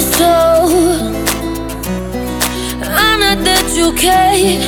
feel 0.00 0.12
so 0.12 0.24
honored 2.84 3.44
that 3.44 3.66
you 3.74 3.92
came 3.94 4.60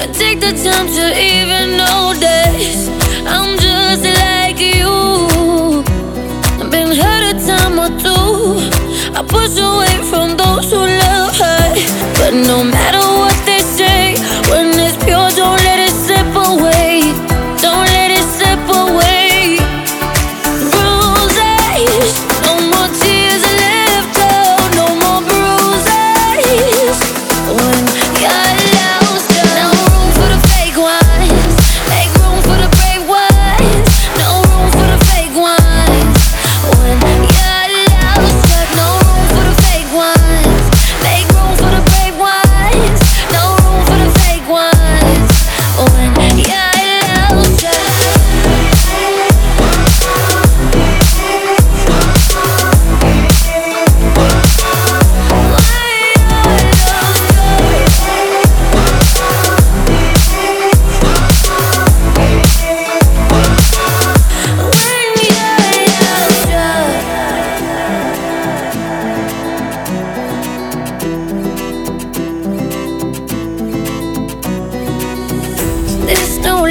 and 0.00 0.14
take 0.14 0.40
the 0.40 0.52
time 0.62 0.86
to 0.88 1.06
even 1.16 1.76
notice. 1.76 2.88
I'm 3.26 3.56
just 3.58 4.04
like 4.04 4.58
you. 4.60 5.82
I've 6.60 6.70
been 6.70 6.94
hurt 6.94 7.24
a 7.30 7.46
time 7.46 7.78
or 7.78 7.90
two. 7.98 8.60
I 9.16 9.22
push 9.26 9.56
away 9.58 9.96
from 10.10 10.36
those 10.36 10.70
who 10.70 10.78
love 10.78 11.36
her, 11.36 11.74
but 12.18 12.34
no 12.34 12.64
matter. 12.64 13.03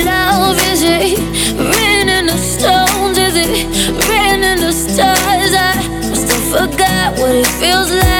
Love, 0.01 0.57
is 0.71 0.81
it? 0.83 1.19
Written 1.57 2.09
in 2.09 2.25
the 2.27 2.37
stones, 2.37 3.17
is 3.17 3.35
it? 3.35 3.67
Written 4.07 4.43
in 4.43 4.59
the 4.59 4.71
stars. 4.71 5.53
I 5.53 5.87
must 6.09 6.31
have 6.31 6.45
forgot 6.51 7.19
what 7.19 7.35
it 7.35 7.47
feels 7.59 7.91
like. 7.91 8.12